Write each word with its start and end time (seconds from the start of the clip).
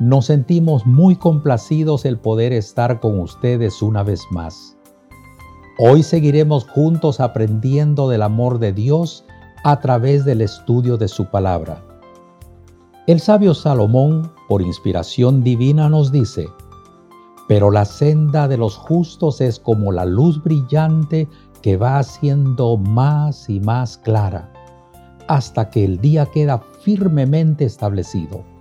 Nos 0.00 0.26
sentimos 0.26 0.86
muy 0.86 1.16
complacidos 1.16 2.04
el 2.04 2.18
poder 2.18 2.52
estar 2.52 3.00
con 3.00 3.18
ustedes 3.18 3.82
una 3.82 4.04
vez 4.04 4.22
más. 4.30 4.76
Hoy 5.76 6.04
seguiremos 6.04 6.68
juntos 6.68 7.18
aprendiendo 7.18 8.08
del 8.08 8.22
amor 8.22 8.60
de 8.60 8.72
Dios 8.72 9.24
a 9.64 9.80
través 9.80 10.24
del 10.24 10.40
estudio 10.40 10.98
de 10.98 11.08
su 11.08 11.24
palabra. 11.26 11.84
El 13.08 13.18
sabio 13.18 13.54
Salomón, 13.54 14.30
por 14.48 14.62
inspiración 14.62 15.42
divina, 15.42 15.88
nos 15.88 16.12
dice, 16.12 16.46
pero 17.48 17.72
la 17.72 17.84
senda 17.84 18.46
de 18.46 18.56
los 18.56 18.76
justos 18.76 19.40
es 19.40 19.58
como 19.58 19.90
la 19.90 20.04
luz 20.04 20.40
brillante 20.44 21.26
que 21.60 21.76
va 21.76 21.98
haciendo 21.98 22.76
más 22.76 23.50
y 23.50 23.58
más 23.58 23.98
clara 23.98 24.52
hasta 25.26 25.70
que 25.70 25.84
el 25.84 26.00
día 26.00 26.26
queda 26.26 26.58
firmemente 26.82 27.64
establecido. 27.64 28.57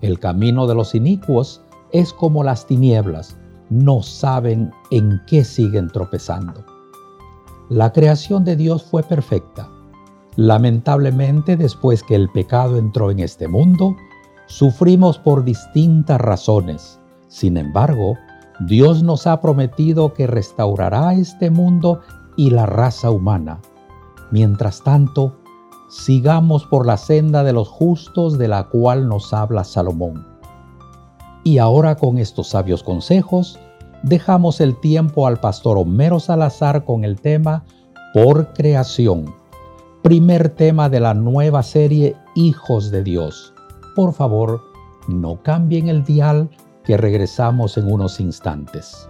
El 0.00 0.18
camino 0.18 0.66
de 0.66 0.74
los 0.74 0.94
inicuos 0.94 1.62
es 1.92 2.12
como 2.12 2.44
las 2.44 2.66
tinieblas, 2.66 3.36
no 3.70 4.02
saben 4.02 4.70
en 4.90 5.20
qué 5.26 5.44
siguen 5.44 5.88
tropezando. 5.88 6.64
La 7.68 7.92
creación 7.92 8.44
de 8.44 8.56
Dios 8.56 8.84
fue 8.84 9.02
perfecta. 9.02 9.68
Lamentablemente, 10.36 11.56
después 11.56 12.02
que 12.02 12.14
el 12.14 12.30
pecado 12.30 12.78
entró 12.78 13.10
en 13.10 13.18
este 13.18 13.48
mundo, 13.48 13.96
sufrimos 14.46 15.18
por 15.18 15.44
distintas 15.44 16.20
razones. 16.20 17.00
Sin 17.26 17.56
embargo, 17.56 18.14
Dios 18.60 19.02
nos 19.02 19.26
ha 19.26 19.40
prometido 19.40 20.14
que 20.14 20.26
restaurará 20.26 21.12
este 21.14 21.50
mundo 21.50 22.00
y 22.36 22.50
la 22.50 22.66
raza 22.66 23.10
humana. 23.10 23.60
Mientras 24.30 24.82
tanto, 24.82 25.37
sigamos 25.88 26.64
por 26.66 26.86
la 26.86 26.96
senda 26.96 27.42
de 27.44 27.52
los 27.52 27.68
justos 27.68 28.38
de 28.38 28.48
la 28.48 28.64
cual 28.64 29.08
nos 29.08 29.32
habla 29.32 29.64
Salomón. 29.64 30.26
Y 31.44 31.58
ahora 31.58 31.96
con 31.96 32.18
estos 32.18 32.48
sabios 32.48 32.82
consejos, 32.82 33.58
dejamos 34.02 34.60
el 34.60 34.78
tiempo 34.78 35.26
al 35.26 35.38
pastor 35.38 35.78
Homero 35.78 36.20
Salazar 36.20 36.84
con 36.84 37.04
el 37.04 37.20
tema 37.20 37.64
Por 38.12 38.52
creación, 38.52 39.34
primer 40.02 40.50
tema 40.50 40.88
de 40.88 41.00
la 41.00 41.14
nueva 41.14 41.62
serie 41.62 42.16
Hijos 42.34 42.90
de 42.90 43.02
Dios. 43.02 43.54
Por 43.96 44.12
favor, 44.12 44.62
no 45.08 45.42
cambien 45.42 45.88
el 45.88 46.04
dial 46.04 46.50
que 46.84 46.96
regresamos 46.96 47.76
en 47.78 47.90
unos 47.90 48.20
instantes. 48.20 49.08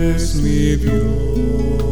Es 0.00 0.42
el 0.42 1.87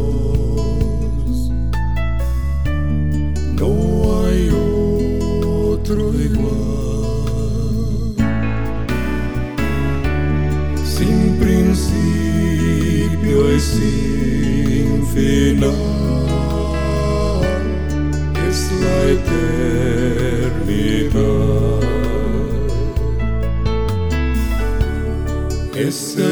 esquecer. 25.87 26.26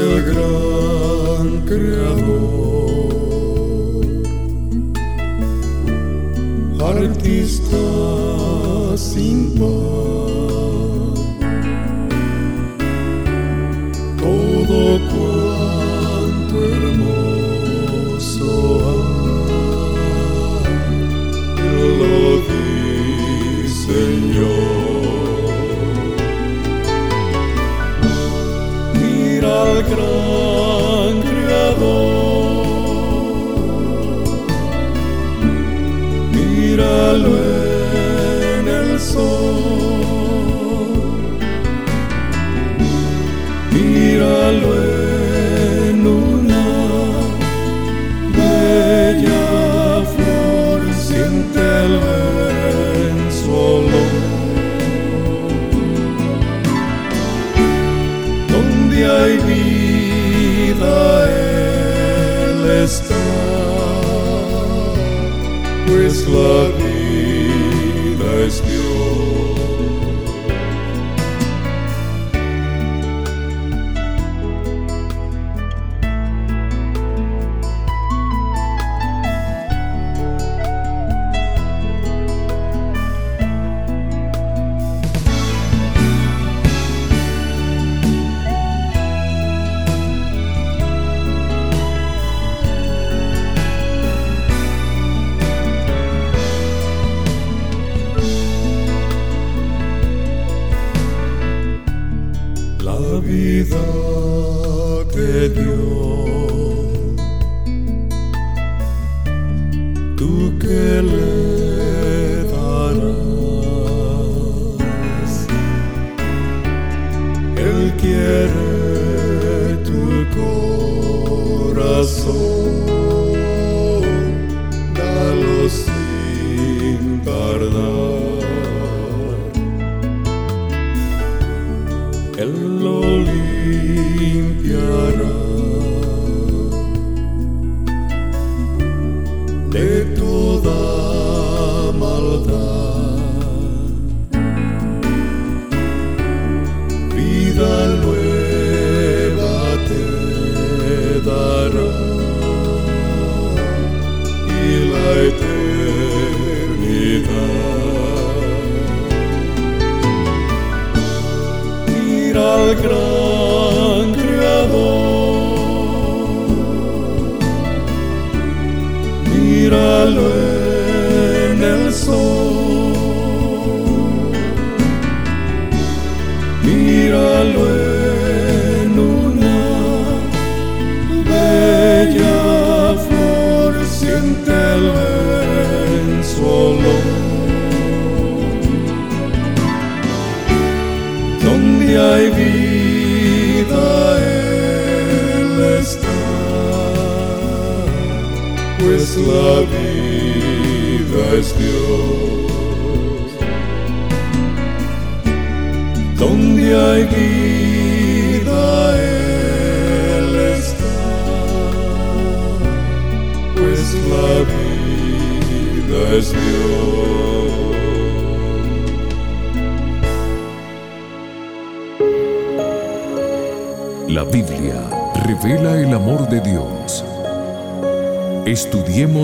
Hello, 132.46 133.26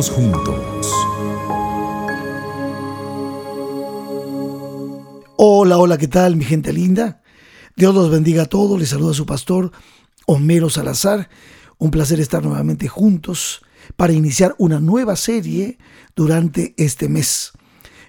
Juntos. 0.09 0.87
Hola, 5.37 5.77
hola, 5.77 5.97
¿qué 5.97 6.07
tal 6.07 6.35
mi 6.35 6.43
gente 6.43 6.73
linda? 6.73 7.21
Dios 7.75 7.93
los 7.93 8.09
bendiga 8.09 8.43
a 8.43 8.45
todos, 8.47 8.79
les 8.79 8.89
saluda 8.89 9.13
su 9.13 9.25
pastor 9.27 9.71
Homero 10.25 10.69
Salazar. 10.69 11.29
Un 11.77 11.91
placer 11.91 12.19
estar 12.19 12.43
nuevamente 12.43 12.87
juntos 12.87 13.61
para 13.95 14.13
iniciar 14.13 14.55
una 14.57 14.79
nueva 14.79 15.15
serie 15.15 15.77
durante 16.15 16.73
este 16.77 17.07
mes. 17.07 17.51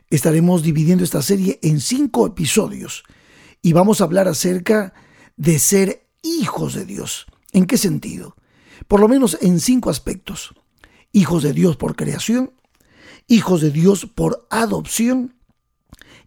Estaremos 0.09 0.63
dividiendo 0.63 1.05
esta 1.05 1.21
serie 1.21 1.59
en 1.63 1.81
cinco 1.81 2.27
episodios 2.27 3.05
y 3.61 3.75
vamos 3.75 4.01
a 4.01 4.05
hablar 4.05 4.29
acerca 4.29 4.95
de 5.37 5.59
ser 5.59 6.09
hijos 6.23 6.75
de 6.75 6.87
Dios. 6.87 7.27
¿En 7.53 7.67
qué 7.67 7.77
sentido? 7.77 8.37
Por 8.89 9.01
lo 9.01 9.09
menos 9.09 9.37
en 9.43 9.61
cinco 9.61 9.91
aspectos. 9.91 10.55
Hijos 11.13 11.43
de 11.43 11.53
Dios 11.53 11.77
por 11.77 11.95
creación, 11.95 12.53
hijos 13.29 13.61
de 13.61 13.71
Dios 13.71 14.07
por 14.07 14.47
adopción, 14.51 15.35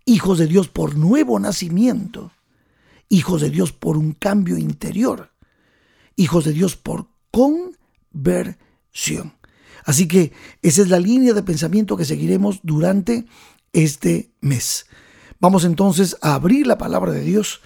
hijos 0.05 0.37
de 0.37 0.47
Dios 0.47 0.67
por 0.67 0.95
nuevo 0.95 1.39
nacimiento, 1.39 2.31
hijos 3.09 3.41
de 3.41 3.49
Dios 3.49 3.71
por 3.71 3.97
un 3.97 4.13
cambio 4.13 4.57
interior, 4.57 5.31
hijos 6.15 6.45
de 6.45 6.53
Dios 6.53 6.75
por 6.75 7.07
conversión. 7.31 9.33
Así 9.85 10.07
que 10.07 10.33
esa 10.61 10.81
es 10.81 10.89
la 10.89 10.99
línea 10.99 11.33
de 11.33 11.43
pensamiento 11.43 11.97
que 11.97 12.05
seguiremos 12.05 12.59
durante 12.63 13.25
este 13.73 14.31
mes. 14.41 14.87
Vamos 15.39 15.65
entonces 15.65 16.17
a 16.21 16.33
abrir 16.33 16.65
la 16.65 16.77
palabra 16.77 17.11
de 17.11 17.21
Dios 17.21 17.61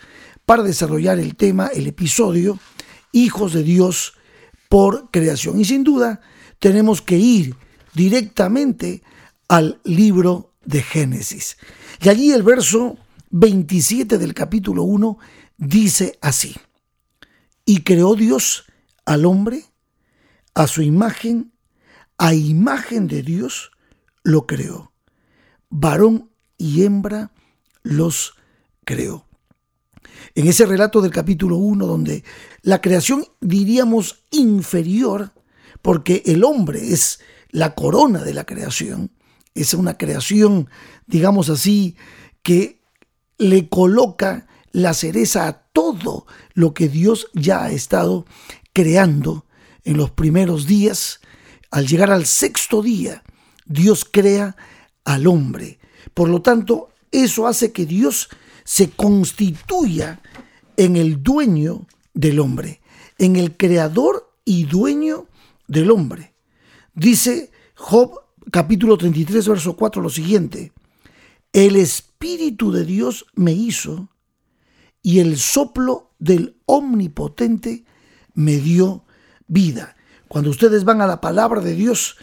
para 0.45 0.63
desarrollar 0.63 1.19
el 1.19 1.35
tema, 1.35 1.67
el 1.67 1.87
episodio, 1.87 2.59
hijos 3.11 3.53
de 3.53 3.63
Dios 3.63 4.13
por 4.67 5.11
creación. 5.11 5.59
Y 5.59 5.65
sin 5.65 5.83
duda 5.83 6.21
tenemos 6.59 7.01
que 7.01 7.17
ir 7.17 7.55
directamente 7.93 9.01
al 9.47 9.81
libro 9.83 10.53
de 10.63 10.83
Génesis. 10.83 11.57
Y 12.01 12.09
allí 12.09 12.31
el 12.31 12.43
verso 12.43 12.97
27 13.31 14.17
del 14.17 14.33
capítulo 14.33 14.83
1 14.83 15.17
dice 15.57 16.17
así, 16.21 16.55
y 17.65 17.81
creó 17.81 18.15
Dios 18.15 18.65
al 19.05 19.25
hombre 19.25 19.65
a 20.53 20.67
su 20.67 20.81
imagen, 20.81 21.53
a 22.17 22.33
imagen 22.33 23.07
de 23.07 23.23
Dios 23.23 23.71
lo 24.23 24.45
creó, 24.45 24.91
varón 25.69 26.29
y 26.57 26.83
hembra 26.83 27.31
los 27.83 28.33
creó. 28.85 29.25
En 30.35 30.47
ese 30.47 30.65
relato 30.65 31.01
del 31.01 31.11
capítulo 31.11 31.57
1, 31.57 31.85
donde 31.85 32.23
la 32.61 32.81
creación 32.81 33.25
diríamos 33.39 34.23
inferior, 34.31 35.31
porque 35.81 36.23
el 36.25 36.43
hombre 36.43 36.93
es 36.93 37.19
la 37.51 37.75
corona 37.75 38.23
de 38.23 38.33
la 38.33 38.45
creación, 38.45 39.11
es 39.55 39.73
una 39.73 39.97
creación, 39.97 40.69
digamos 41.07 41.49
así, 41.49 41.95
que 42.43 42.81
le 43.37 43.69
coloca 43.69 44.47
la 44.71 44.93
cereza 44.93 45.47
a 45.47 45.63
todo 45.71 46.27
lo 46.53 46.73
que 46.73 46.89
Dios 46.89 47.27
ya 47.33 47.63
ha 47.63 47.71
estado 47.71 48.25
creando 48.73 49.45
en 49.83 49.97
los 49.97 50.11
primeros 50.11 50.67
días. 50.67 51.21
Al 51.71 51.87
llegar 51.87 52.11
al 52.11 52.25
sexto 52.25 52.81
día, 52.81 53.23
Dios 53.65 54.05
crea 54.09 54.55
al 55.05 55.27
hombre. 55.27 55.79
Por 56.13 56.29
lo 56.29 56.41
tanto, 56.41 56.89
eso 57.11 57.47
hace 57.47 57.71
que 57.71 57.85
Dios 57.85 58.29
se 58.63 58.89
constituya 58.91 60.21
en 60.77 60.95
el 60.95 61.23
dueño 61.23 61.87
del 62.13 62.39
hombre, 62.39 62.81
en 63.17 63.35
el 63.35 63.57
creador 63.57 64.31
y 64.45 64.65
dueño 64.65 65.28
del 65.69 65.91
hombre. 65.91 66.33
Dice 66.93 67.51
Job 67.75 68.19
capítulo 68.51 68.97
33, 68.97 69.47
verso 69.47 69.77
4 69.77 70.01
lo 70.01 70.09
siguiente, 70.09 70.73
el 71.53 71.77
Espíritu 71.77 72.71
de 72.71 72.83
Dios 72.83 73.25
me 73.35 73.53
hizo 73.53 74.09
y 75.01 75.19
el 75.19 75.37
soplo 75.37 76.11
del 76.19 76.57
Omnipotente 76.65 77.85
me 78.33 78.57
dio 78.57 79.05
vida. 79.47 79.95
Cuando 80.27 80.49
ustedes 80.49 80.83
van 80.83 81.01
a 81.01 81.07
la 81.07 81.21
palabra 81.21 81.61
de 81.61 81.75
Dios 81.75 82.17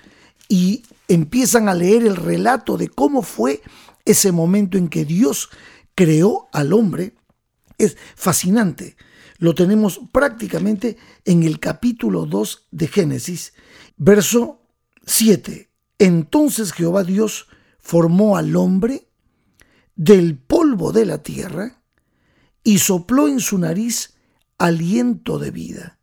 y 0.49 0.83
empiezan 1.09 1.69
a 1.69 1.75
leer 1.75 2.05
el 2.05 2.17
relato 2.17 2.77
de 2.77 2.89
cómo 2.89 3.23
fue 3.23 3.63
ese 4.05 4.31
momento 4.33 4.77
en 4.79 4.89
que 4.89 5.05
Dios 5.05 5.49
creó 5.95 6.49
al 6.53 6.73
hombre, 6.73 7.15
es 7.79 7.97
fascinante. 8.15 8.97
Lo 9.39 9.55
tenemos 9.55 10.01
prácticamente 10.13 10.97
en 11.25 11.43
el 11.43 11.61
capítulo 11.61 12.27
2 12.27 12.69
de 12.71 12.89
Génesis, 12.89 13.53
verso 13.97 14.63
7. 15.05 15.71
Entonces 15.99 16.73
Jehová 16.73 17.05
Dios 17.05 17.49
formó 17.79 18.37
al 18.37 18.57
hombre 18.57 19.09
del 19.95 20.39
polvo 20.39 20.93
de 20.93 21.07
la 21.07 21.23
tierra 21.23 21.83
y 22.63 22.79
sopló 22.79 23.29
en 23.29 23.41
su 23.41 23.59
nariz 23.59 24.15
aliento 24.59 25.39
de 25.39 25.51
vida. 25.51 25.99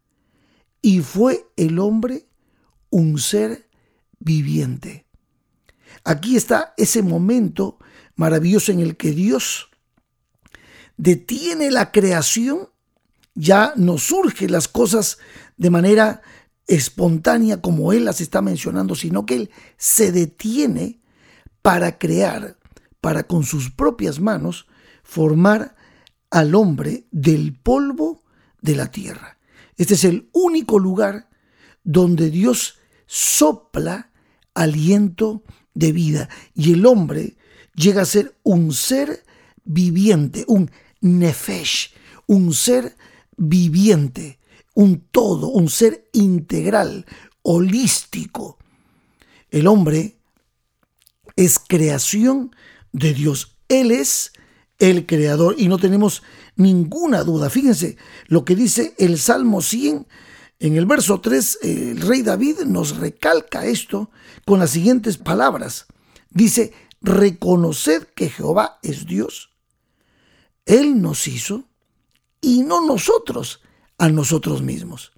Y 0.81 1.01
fue 1.01 1.45
el 1.55 1.79
hombre 1.79 2.27
un 2.89 3.17
ser 3.17 3.69
viviente. 4.19 5.05
Aquí 6.03 6.35
está 6.35 6.73
ese 6.77 7.01
momento 7.01 7.77
maravilloso 8.15 8.71
en 8.71 8.79
el 8.79 8.97
que 8.97 9.11
Dios 9.11 9.69
detiene 10.97 11.71
la 11.71 11.91
creación, 11.91 12.69
ya 13.35 13.73
no 13.75 13.97
surgen 13.97 14.51
las 14.51 14.67
cosas 14.67 15.17
de 15.57 15.69
manera 15.69 16.21
espontánea 16.67 17.61
como 17.61 17.93
Él 17.93 18.05
las 18.05 18.21
está 18.21 18.41
mencionando, 18.41 18.95
sino 18.95 19.25
que 19.25 19.35
Él 19.35 19.51
se 19.77 20.11
detiene 20.11 21.01
para 21.61 21.97
crear, 21.97 22.57
para 23.01 23.23
con 23.23 23.43
sus 23.43 23.71
propias 23.71 24.19
manos 24.19 24.67
formar 25.03 25.75
al 26.29 26.55
hombre 26.55 27.05
del 27.11 27.53
polvo 27.53 28.23
de 28.61 28.75
la 28.75 28.91
tierra. 28.91 29.37
Este 29.77 29.95
es 29.95 30.03
el 30.03 30.29
único 30.31 30.79
lugar 30.79 31.29
donde 31.83 32.29
Dios 32.29 32.79
sopla 33.05 34.11
aliento 34.53 35.43
de 35.73 35.91
vida 35.91 36.29
y 36.53 36.73
el 36.73 36.85
hombre 36.85 37.37
llega 37.75 38.03
a 38.03 38.05
ser 38.05 38.37
un 38.43 38.73
ser 38.73 39.23
viviente, 39.63 40.45
un 40.47 40.71
nefesh, 41.01 41.93
un 42.27 42.53
ser 42.53 42.95
viviente, 43.49 44.39
un 44.73 45.01
todo, 45.11 45.47
un 45.47 45.69
ser 45.69 46.09
integral, 46.13 47.05
holístico. 47.41 48.57
El 49.49 49.67
hombre 49.67 50.17
es 51.35 51.59
creación 51.59 52.55
de 52.91 53.13
Dios. 53.13 53.57
Él 53.67 53.91
es 53.91 54.33
el 54.79 55.05
creador 55.05 55.55
y 55.57 55.67
no 55.67 55.77
tenemos 55.77 56.23
ninguna 56.55 57.23
duda. 57.23 57.49
Fíjense 57.49 57.97
lo 58.27 58.45
que 58.45 58.55
dice 58.55 58.95
el 58.97 59.17
Salmo 59.17 59.61
100. 59.61 60.07
En 60.59 60.77
el 60.77 60.85
verso 60.85 61.19
3, 61.19 61.59
el 61.61 62.01
rey 62.01 62.21
David 62.21 62.59
nos 62.65 62.97
recalca 62.97 63.65
esto 63.65 64.09
con 64.45 64.59
las 64.59 64.71
siguientes 64.71 65.17
palabras. 65.17 65.87
Dice, 66.29 66.73
reconoced 67.01 68.07
que 68.15 68.29
Jehová 68.29 68.79
es 68.81 69.05
Dios. 69.05 69.49
Él 70.65 71.01
nos 71.01 71.27
hizo 71.27 71.65
y 72.43 72.61
no 72.61 72.85
nosotros 72.85 73.61
a 73.97 74.09
nosotros 74.09 74.61
mismos. 74.61 75.13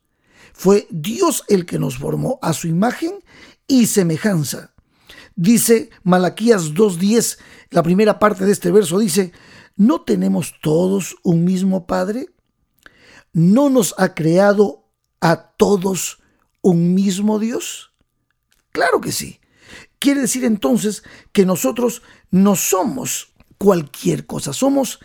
Fue 0.53 0.87
Dios 0.89 1.43
el 1.49 1.65
que 1.65 1.79
nos 1.79 1.97
formó 1.97 2.39
a 2.41 2.53
su 2.53 2.67
imagen 2.67 3.19
y 3.67 3.87
semejanza. 3.87 4.73
Dice 5.35 5.89
Malaquías 6.03 6.73
2.10, 6.73 7.39
la 7.71 7.83
primera 7.83 8.19
parte 8.19 8.45
de 8.45 8.53
este 8.53 8.71
verso 8.71 8.99
dice, 8.99 9.33
¿no 9.75 10.01
tenemos 10.01 10.53
todos 10.61 11.17
un 11.23 11.43
mismo 11.43 11.87
Padre? 11.87 12.27
¿No 13.33 13.69
nos 13.69 13.95
ha 13.97 14.13
creado 14.13 14.85
a 15.19 15.51
todos 15.57 16.19
un 16.61 16.93
mismo 16.93 17.39
Dios? 17.39 17.91
Claro 18.71 19.01
que 19.01 19.11
sí. 19.11 19.39
Quiere 19.97 20.21
decir 20.21 20.45
entonces 20.45 21.03
que 21.33 21.45
nosotros 21.45 22.03
no 22.29 22.55
somos 22.55 23.33
cualquier 23.57 24.27
cosa, 24.27 24.53
somos 24.53 24.99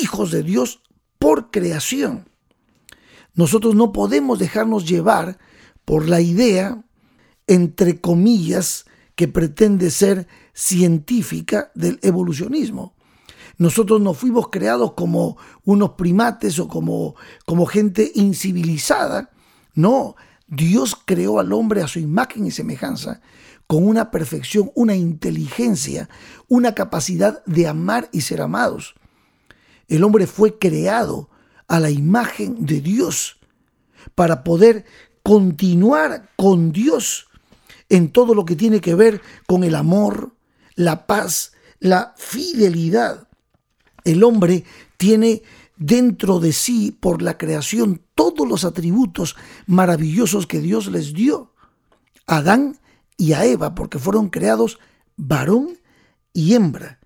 hijos 0.00 0.30
de 0.30 0.44
Dios 0.44 0.82
por 1.20 1.50
creación. 1.50 2.28
Nosotros 3.34 3.76
no 3.76 3.92
podemos 3.92 4.40
dejarnos 4.40 4.88
llevar 4.88 5.38
por 5.84 6.08
la 6.08 6.20
idea, 6.20 6.82
entre 7.46 8.00
comillas, 8.00 8.86
que 9.14 9.28
pretende 9.28 9.90
ser 9.90 10.26
científica 10.54 11.70
del 11.74 12.00
evolucionismo. 12.02 12.94
Nosotros 13.58 14.00
no 14.00 14.14
fuimos 14.14 14.48
creados 14.48 14.94
como 14.94 15.36
unos 15.64 15.90
primates 15.90 16.58
o 16.58 16.66
como, 16.68 17.14
como 17.44 17.66
gente 17.66 18.10
incivilizada. 18.14 19.30
No, 19.74 20.16
Dios 20.48 20.96
creó 21.04 21.38
al 21.38 21.52
hombre 21.52 21.82
a 21.82 21.86
su 21.88 21.98
imagen 21.98 22.46
y 22.46 22.50
semejanza, 22.50 23.20
con 23.66 23.86
una 23.86 24.10
perfección, 24.10 24.72
una 24.74 24.96
inteligencia, 24.96 26.08
una 26.48 26.74
capacidad 26.74 27.44
de 27.44 27.68
amar 27.68 28.08
y 28.10 28.22
ser 28.22 28.40
amados. 28.40 28.94
El 29.90 30.04
hombre 30.04 30.28
fue 30.28 30.56
creado 30.58 31.28
a 31.66 31.80
la 31.80 31.90
imagen 31.90 32.64
de 32.64 32.80
Dios 32.80 33.38
para 34.14 34.44
poder 34.44 34.86
continuar 35.22 36.30
con 36.36 36.72
Dios 36.72 37.26
en 37.88 38.12
todo 38.12 38.34
lo 38.34 38.44
que 38.44 38.54
tiene 38.54 38.80
que 38.80 38.94
ver 38.94 39.20
con 39.46 39.64
el 39.64 39.74
amor, 39.74 40.36
la 40.76 41.08
paz, 41.08 41.52
la 41.80 42.14
fidelidad. 42.16 43.28
El 44.04 44.22
hombre 44.22 44.64
tiene 44.96 45.42
dentro 45.76 46.38
de 46.38 46.52
sí, 46.52 46.96
por 46.98 47.20
la 47.20 47.36
creación, 47.36 48.00
todos 48.14 48.48
los 48.48 48.64
atributos 48.64 49.34
maravillosos 49.66 50.46
que 50.46 50.60
Dios 50.60 50.86
les 50.86 51.14
dio 51.14 51.52
a 52.28 52.36
Adán 52.36 52.78
y 53.16 53.32
a 53.32 53.44
Eva, 53.44 53.74
porque 53.74 53.98
fueron 53.98 54.28
creados 54.28 54.78
varón 55.16 55.78
y 56.32 56.54
hembra. 56.54 56.99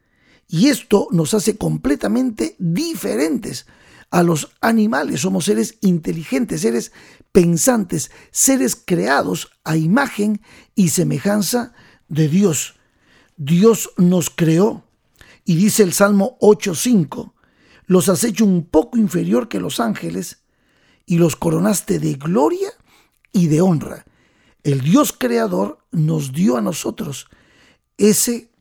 Y 0.54 0.68
esto 0.68 1.08
nos 1.10 1.34
hace 1.34 1.56
completamente 1.56 2.54
diferentes 2.60 3.66
a 4.12 4.22
los 4.22 4.52
animales. 4.60 5.22
Somos 5.22 5.46
seres 5.46 5.78
inteligentes, 5.80 6.60
seres 6.60 6.92
pensantes, 7.32 8.12
seres 8.30 8.76
creados 8.76 9.50
a 9.64 9.76
imagen 9.76 10.40
y 10.76 10.90
semejanza 10.90 11.72
de 12.06 12.28
Dios. 12.28 12.76
Dios 13.36 13.90
nos 13.96 14.30
creó. 14.30 14.84
Y 15.44 15.56
dice 15.56 15.82
el 15.82 15.92
Salmo 15.92 16.38
8.5, 16.40 17.32
los 17.86 18.08
has 18.08 18.22
hecho 18.22 18.44
un 18.44 18.64
poco 18.64 18.96
inferior 18.96 19.48
que 19.48 19.58
los 19.58 19.80
ángeles 19.80 20.44
y 21.04 21.18
los 21.18 21.34
coronaste 21.34 21.98
de 21.98 22.14
gloria 22.14 22.70
y 23.32 23.48
de 23.48 23.60
honra. 23.60 24.04
El 24.62 24.82
Dios 24.82 25.12
creador 25.12 25.78
nos 25.90 26.32
dio 26.32 26.56
a 26.56 26.62
nosotros 26.62 27.26
ese 27.98 28.52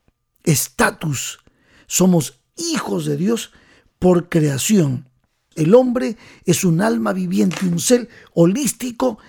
estatus. 0.44 1.43
Somos 1.88 2.42
hijos 2.56 3.06
de 3.06 3.18
Dios 3.18 3.52
por 4.00 4.30
creación. 4.30 5.10
El 5.56 5.76
hombre 5.76 6.18
es 6.46 6.64
un 6.64 6.82
alma 6.82 7.14
viviente, 7.14 7.66
un 7.66 7.80
ser 7.80 8.10
holístico 8.34 9.20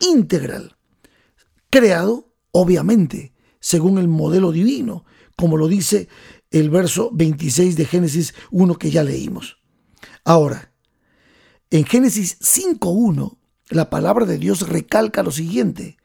integral, 0.00 0.76
creado, 1.70 2.32
obviamente, 2.52 3.32
según 3.60 3.98
el 3.98 4.08
modelo 4.08 4.52
divino, 4.52 5.04
como 5.36 5.56
lo 5.56 5.68
dice 5.68 6.08
el 6.50 6.70
verso 6.70 7.10
26 7.12 7.76
de 7.76 7.84
Génesis 7.84 8.34
1 8.50 8.76
que 8.76 8.90
ya 8.90 9.02
leímos. 9.02 9.58
Ahora, 10.24 10.72
en 11.70 11.84
Génesis 11.84 12.38
5.1, 12.40 13.36
la 13.70 13.90
palabra 13.90 14.26
de 14.26 14.38
Dios 14.38 14.68
recalca 14.68 15.22
lo 15.22 15.32
siguiente. 15.32 15.96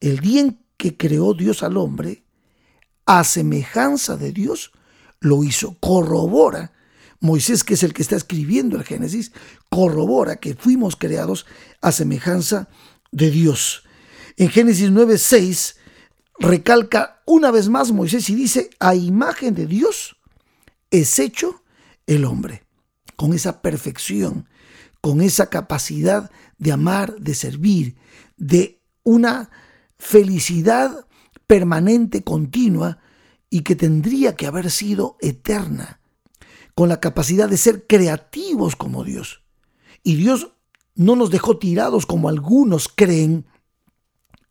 El 0.00 0.20
día 0.20 0.40
en 0.40 0.64
que 0.76 0.96
creó 0.96 1.34
Dios 1.34 1.62
al 1.62 1.76
hombre, 1.76 2.24
a 3.04 3.22
semejanza 3.22 4.16
de 4.16 4.32
Dios, 4.32 4.72
lo 5.20 5.44
hizo. 5.44 5.76
Corrobora 5.80 6.72
Moisés, 7.20 7.64
que 7.64 7.74
es 7.74 7.82
el 7.82 7.92
que 7.92 8.02
está 8.02 8.16
escribiendo 8.16 8.76
el 8.76 8.84
Génesis, 8.84 9.32
corrobora 9.68 10.36
que 10.36 10.54
fuimos 10.54 10.96
creados 10.96 11.46
a 11.80 11.92
semejanza 11.92 12.68
de 13.10 13.30
Dios. 13.30 13.84
En 14.36 14.50
Génesis 14.50 14.90
9:6 14.90 15.76
recalca 16.38 17.22
una 17.26 17.50
vez 17.50 17.68
más 17.68 17.92
Moisés 17.92 18.28
y 18.30 18.34
dice, 18.34 18.70
a 18.78 18.94
imagen 18.94 19.54
de 19.54 19.66
Dios 19.66 20.16
es 20.90 21.18
hecho 21.18 21.62
el 22.06 22.24
hombre, 22.24 22.64
con 23.16 23.32
esa 23.32 23.62
perfección, 23.62 24.48
con 25.00 25.20
esa 25.20 25.48
capacidad 25.48 26.30
de 26.58 26.72
amar, 26.72 27.16
de 27.16 27.34
servir, 27.34 27.96
de 28.36 28.80
una 29.02 29.50
felicidad 29.98 31.06
permanente, 31.46 32.22
continua, 32.22 32.98
y 33.56 33.62
que 33.62 33.74
tendría 33.74 34.36
que 34.36 34.46
haber 34.46 34.70
sido 34.70 35.16
eterna 35.18 35.98
con 36.74 36.90
la 36.90 37.00
capacidad 37.00 37.48
de 37.48 37.56
ser 37.56 37.86
creativos 37.86 38.76
como 38.76 39.02
Dios. 39.02 39.44
Y 40.02 40.16
Dios 40.16 40.52
no 40.94 41.16
nos 41.16 41.30
dejó 41.30 41.56
tirados 41.56 42.04
como 42.04 42.28
algunos 42.28 42.86
creen 42.94 43.46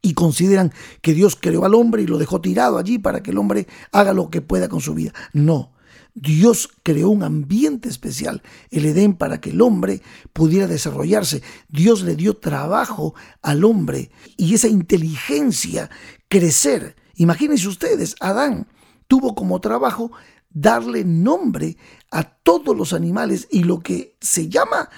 y 0.02 0.16
consideran 0.16 0.74
que 1.04 1.14
Dios 1.14 1.38
creó 1.40 1.66
al 1.66 1.76
hombre 1.76 2.02
y 2.02 2.08
lo 2.08 2.18
dejó 2.18 2.42
tirado 2.42 2.80
allí 2.80 2.98
para 2.98 3.22
que 3.22 3.30
el 3.30 3.38
hombre 3.38 3.68
haga 3.92 4.12
lo 4.12 4.32
que 4.32 4.42
pueda 4.42 4.70
con 4.70 4.82
su 4.82 4.96
vida. 4.96 5.14
No, 5.34 5.74
Dios 6.16 6.68
creó 6.82 7.12
un 7.12 7.22
ambiente 7.22 7.90
especial, 7.90 8.42
el 8.72 8.88
Edén, 8.88 9.14
para 9.14 9.40
que 9.40 9.52
el 9.52 9.62
hombre 9.62 10.02
pudiera 10.34 10.66
desarrollarse. 10.66 11.44
Dios 11.70 12.02
le 12.02 12.16
dio 12.16 12.38
trabajo 12.38 13.14
al 13.44 13.66
hombre 13.66 14.10
y 14.36 14.56
esa 14.56 14.68
inteligencia 14.68 15.92
crecer. 16.28 16.96
Imagínense 17.18 17.68
ustedes, 17.68 18.16
Adán 18.20 18.66
tuvo 19.08 19.36
como 19.36 19.62
trabajo 19.62 20.12
darle 20.50 21.04
nombre 21.04 21.78
a 22.12 22.24
todos 22.24 22.76
los 22.76 22.94
animales 22.94 23.48
y 23.52 23.64
lo 23.64 23.80
que 23.80 24.18
se 24.22 24.50
llama 24.50 24.90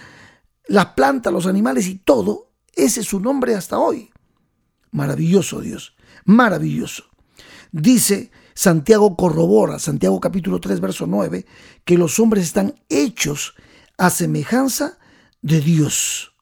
la 0.68 0.96
planta, 0.96 1.32
los 1.32 1.48
animales 1.48 1.88
y 1.88 1.96
todo, 1.96 2.52
ese 2.76 3.00
es 3.02 3.08
su 3.08 3.20
nombre 3.20 3.56
hasta 3.56 3.80
hoy. 3.80 4.12
Maravilloso 4.92 5.62
Dios, 5.62 5.96
maravilloso. 6.26 7.06
Dice 7.72 8.32
Santiago 8.54 9.16
corrobora, 9.16 9.80
Santiago 9.80 10.20
capítulo 10.20 10.60
3, 10.60 10.80
verso 10.80 11.08
9, 11.08 11.46
que 11.86 11.98
los 11.98 12.20
hombres 12.20 12.46
están 12.46 12.76
hechos 12.90 13.56
a 13.98 14.10
semejanza 14.10 14.98
de 15.42 15.62
Dios. 15.62 16.34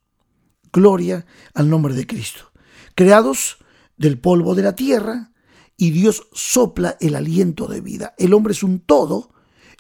Gloria 0.72 1.26
al 1.54 1.70
nombre 1.70 1.94
de 1.94 2.06
Cristo. 2.06 2.52
Creados 2.96 3.58
del 3.98 4.20
polvo 4.20 4.56
de 4.56 4.64
la 4.64 4.76
tierra, 4.76 5.32
y 5.78 5.92
Dios 5.92 6.28
sopla 6.34 6.98
el 7.00 7.16
aliento 7.16 7.68
de 7.68 7.82
vida. 7.82 8.14
El 8.18 8.34
hombre 8.34 8.54
es 8.54 8.64
un 8.64 8.80
todo, 8.80 9.32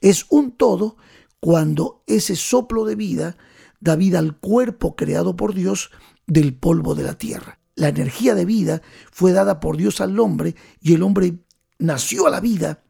es 0.01 0.25
un 0.29 0.51
todo 0.51 0.97
cuando 1.39 2.03
ese 2.07 2.35
soplo 2.35 2.85
de 2.85 2.95
vida 2.95 3.37
da 3.79 3.95
vida 3.95 4.19
al 4.19 4.37
cuerpo 4.37 4.95
creado 4.95 5.35
por 5.35 5.53
Dios 5.53 5.91
del 6.27 6.55
polvo 6.55 6.95
de 6.95 7.03
la 7.03 7.17
tierra. 7.17 7.59
La 7.75 7.89
energía 7.89 8.35
de 8.35 8.45
vida 8.45 8.81
fue 9.11 9.31
dada 9.31 9.59
por 9.59 9.77
Dios 9.77 10.01
al 10.01 10.19
hombre 10.19 10.55
y 10.81 10.93
el 10.93 11.03
hombre 11.03 11.39
nació 11.77 12.27
a 12.27 12.29
la 12.29 12.39
vida 12.39 12.83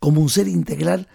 como 0.00 0.20
un 0.20 0.28
ser 0.28 0.48
integral 0.48 1.08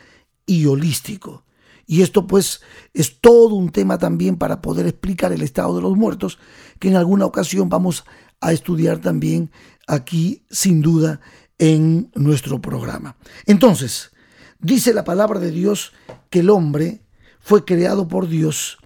y 0.46 0.66
holístico. 0.66 1.46
Y 1.86 2.02
esto 2.02 2.28
pues 2.28 2.62
es 2.94 3.20
todo 3.20 3.56
un 3.56 3.72
tema 3.72 3.98
también 3.98 4.38
para 4.38 4.62
poder 4.62 4.86
explicar 4.86 5.32
el 5.32 5.42
estado 5.42 5.76
de 5.76 5.82
los 5.82 5.96
muertos, 5.96 6.38
que 6.80 6.88
en 6.88 6.96
alguna 6.96 7.26
ocasión 7.26 7.70
vamos 7.70 8.06
a 8.42 8.52
estudiar 8.52 9.00
también 9.00 9.52
aquí 9.90 10.46
sin 10.50 10.82
duda 10.82 11.20
en 11.58 12.12
nuestro 12.16 12.62
programa. 12.62 13.18
Entonces, 13.46 14.12
dice 14.60 14.94
la 14.94 15.04
palabra 15.04 15.40
de 15.40 15.52
Dios 15.52 15.92
que 16.30 16.40
el 16.40 16.50
hombre 16.50 17.04
fue 17.40 17.66
creado 17.66 18.08
por 18.08 18.30
Dios 18.30 18.78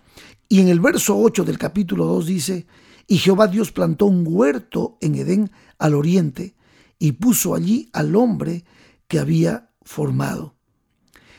y 0.54 0.60
en 0.60 0.68
el 0.68 0.80
verso 0.80 1.18
8 1.18 1.46
del 1.46 1.58
capítulo 1.58 2.06
2 2.06 2.28
dice, 2.28 2.68
y 3.08 3.18
Jehová 3.18 3.48
Dios 3.48 3.72
plantó 3.72 4.06
un 4.06 4.24
huerto 4.28 5.00
en 5.02 5.16
Edén 5.16 5.52
al 5.80 5.96
oriente 5.96 6.56
y 7.00 7.14
puso 7.14 7.56
allí 7.56 7.90
al 7.92 8.16
hombre 8.16 8.64
que 9.08 9.18
había 9.18 9.72
formado. 9.82 10.56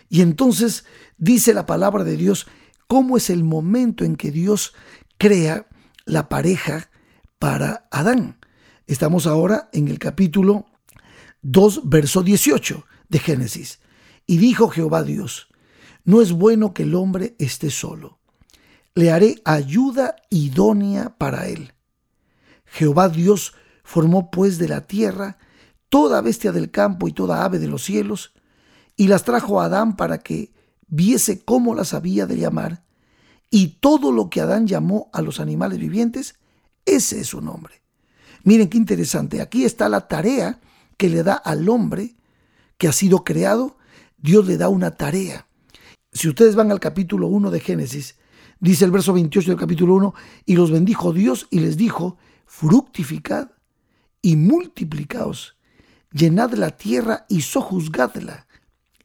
Y 0.08 0.20
entonces 0.20 0.84
dice 1.16 1.54
la 1.54 1.64
palabra 1.64 2.02
de 2.02 2.16
Dios 2.16 2.48
cómo 2.88 3.16
es 3.16 3.30
el 3.30 3.44
momento 3.44 4.04
en 4.04 4.16
que 4.16 4.32
Dios 4.32 4.74
crea 5.16 5.68
la 6.06 6.28
pareja 6.28 6.90
para 7.38 7.86
Adán. 7.92 8.38
Estamos 8.86 9.26
ahora 9.26 9.70
en 9.72 9.88
el 9.88 9.98
capítulo 9.98 10.66
2, 11.40 11.88
verso 11.88 12.22
18 12.22 12.84
de 13.08 13.18
Génesis. 13.18 13.80
Y 14.26 14.36
dijo 14.36 14.68
Jehová 14.68 15.02
Dios, 15.02 15.48
no 16.04 16.20
es 16.20 16.32
bueno 16.32 16.74
que 16.74 16.82
el 16.82 16.94
hombre 16.94 17.34
esté 17.38 17.70
solo. 17.70 18.18
le 18.94 19.10
haré 19.10 19.40
ayuda 19.46 20.16
idónea 20.28 21.16
para 21.16 21.48
él. 21.48 21.72
Jehová 22.66 23.08
Dios 23.08 23.54
formó 23.84 24.30
pues 24.30 24.58
de 24.58 24.68
la 24.68 24.86
tierra 24.86 25.38
toda 25.88 26.20
bestia 26.20 26.52
del 26.52 26.70
campo 26.70 27.08
y 27.08 27.12
toda 27.12 27.44
ave 27.44 27.58
de 27.58 27.68
los 27.68 27.82
cielos, 27.82 28.34
y 28.96 29.08
las 29.08 29.24
trajo 29.24 29.60
a 29.60 29.64
Adán 29.64 29.96
para 29.96 30.18
que 30.18 30.52
viese 30.86 31.42
cómo 31.42 31.74
las 31.74 31.94
había 31.94 32.26
de 32.26 32.36
llamar, 32.36 32.84
y 33.50 33.78
todo 33.80 34.12
lo 34.12 34.28
que 34.28 34.42
Adán 34.42 34.66
llamó 34.66 35.08
a 35.12 35.22
los 35.22 35.40
animales 35.40 35.78
vivientes, 35.78 36.38
ese 36.84 37.20
es 37.20 37.28
su 37.28 37.40
nombre. 37.40 37.83
Miren 38.44 38.68
qué 38.68 38.76
interesante, 38.76 39.40
aquí 39.40 39.64
está 39.64 39.88
la 39.88 40.06
tarea 40.06 40.60
que 40.96 41.08
le 41.08 41.22
da 41.22 41.34
al 41.34 41.68
hombre 41.68 42.14
que 42.76 42.88
ha 42.88 42.92
sido 42.92 43.24
creado, 43.24 43.78
Dios 44.18 44.46
le 44.46 44.58
da 44.58 44.68
una 44.68 44.92
tarea. 44.92 45.46
Si 46.12 46.28
ustedes 46.28 46.54
van 46.54 46.70
al 46.70 46.80
capítulo 46.80 47.26
1 47.26 47.50
de 47.50 47.60
Génesis, 47.60 48.16
dice 48.60 48.84
el 48.84 48.90
verso 48.90 49.14
28 49.14 49.50
del 49.50 49.58
capítulo 49.58 49.94
1, 49.94 50.14
y 50.44 50.56
los 50.56 50.70
bendijo 50.70 51.12
Dios 51.12 51.46
y 51.50 51.60
les 51.60 51.76
dijo, 51.76 52.18
fructificad 52.44 53.50
y 54.20 54.36
multiplicaos, 54.36 55.56
llenad 56.12 56.52
la 56.52 56.76
tierra 56.76 57.24
y 57.28 57.40
sojuzgadla, 57.40 58.46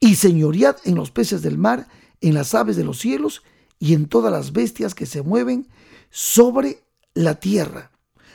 y 0.01 0.15
señoread 0.15 0.77
en 0.83 0.95
los 0.95 1.11
peces 1.11 1.41
del 1.41 1.57
mar, 1.57 1.87
en 2.21 2.33
las 2.33 2.53
aves 2.53 2.75
de 2.75 2.83
los 2.83 2.99
cielos 2.99 3.43
y 3.79 3.93
en 3.93 4.07
todas 4.07 4.31
las 4.31 4.51
bestias 4.51 4.93
que 4.93 5.05
se 5.05 5.21
mueven 5.21 5.67
sobre 6.09 6.83
la 7.13 7.35
tierra. 7.35 7.91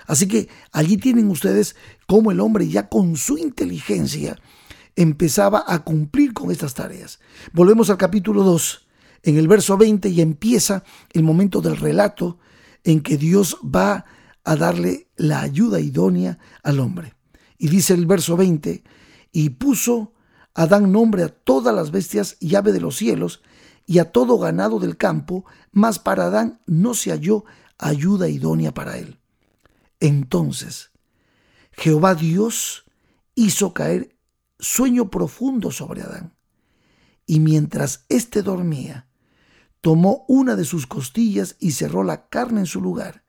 Así 0.07 0.29
que 0.29 0.49
allí 0.73 0.97
tienen 0.97 1.31
ustedes 1.31 1.77
cómo 2.07 2.31
el 2.31 2.41
hombre 2.41 2.69
ya 2.69 2.89
con 2.89 3.17
su 3.17 3.39
inteligencia 3.39 4.39
empezaba 4.97 5.65
a 5.67 5.85
cumplir 5.85 6.33
con 6.35 6.51
estas 6.51 6.75
tareas. 6.75 7.21
Volvemos 7.53 7.91
al 7.91 7.97
capítulo 7.97 8.43
2, 8.45 8.87
en 9.23 9.39
el 9.39 9.49
verso 9.49 9.77
20, 9.77 10.09
y 10.09 10.21
empieza 10.21 10.85
el 11.13 11.23
momento 11.23 11.61
del 11.61 11.77
relato 11.77 12.39
en 12.85 13.01
que 13.01 13.17
Dios 13.17 13.59
va 13.65 14.05
a 14.45 14.57
darle 14.57 15.09
la 15.17 15.41
ayuda 15.41 15.81
idónea 15.81 16.39
al 16.63 16.81
hombre. 16.81 17.15
Y 17.59 17.69
dice 17.69 17.95
el 17.95 18.07
verso 18.07 18.37
20, 18.37 18.85
y 19.33 19.51
puso 19.51 20.13
Adán 20.57 20.93
nombre 20.93 21.25
a 21.25 21.29
todas 21.29 21.75
las 21.75 21.91
bestias 21.91 22.37
y 22.39 22.55
ave 22.55 22.73
de 22.73 22.81
los 22.81 22.97
cielos, 22.97 23.43
y 23.87 23.99
a 23.99 24.13
todo 24.13 24.39
ganado 24.39 24.79
del 24.79 24.97
campo, 24.97 25.45
mas 25.73 25.99
para 25.99 26.27
Adán 26.27 26.61
no 26.67 26.95
se 26.95 27.11
halló 27.11 27.45
ayuda 27.79 28.29
idónea 28.29 28.73
para 28.73 28.97
él. 28.99 29.19
Entonces 30.05 30.91
Jehová 31.73 32.15
Dios 32.15 32.85
hizo 33.35 33.73
caer 33.73 34.15
sueño 34.59 35.11
profundo 35.11 35.71
sobre 35.71 36.03
Adán. 36.03 36.37
Y 37.25 37.41
mientras 37.41 38.05
éste 38.11 38.43
dormía, 38.43 39.09
tomó 39.81 40.27
una 40.29 40.57
de 40.57 40.67
sus 40.67 40.87
costillas 40.87 41.57
y 41.59 41.71
cerró 41.71 42.05
la 42.05 42.29
carne 42.29 42.61
en 42.61 42.67
su 42.67 42.83
lugar. 42.83 43.25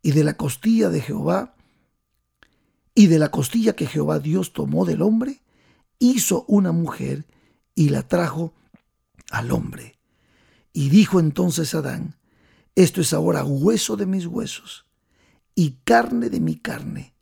Y 0.00 0.12
de 0.12 0.24
la 0.24 0.38
costilla 0.38 0.88
de 0.88 1.02
Jehová, 1.02 1.56
y 2.94 3.08
de 3.08 3.18
la 3.18 3.30
costilla 3.30 3.76
que 3.76 3.86
Jehová 3.86 4.18
Dios 4.18 4.54
tomó 4.54 4.86
del 4.86 5.02
hombre, 5.02 5.42
hizo 5.98 6.46
una 6.48 6.72
mujer 6.72 7.26
y 7.74 7.90
la 7.90 8.08
trajo 8.08 8.54
al 9.30 9.52
hombre. 9.52 9.98
Y 10.72 10.88
dijo 10.88 11.20
entonces 11.20 11.74
Adán, 11.74 12.16
esto 12.76 13.02
es 13.02 13.12
ahora 13.12 13.44
hueso 13.44 13.98
de 13.98 14.06
mis 14.06 14.24
huesos 14.24 14.87
y 15.58 15.80
carne 15.82 16.30
de 16.30 16.38
mi 16.38 16.54
carne. 16.54 17.14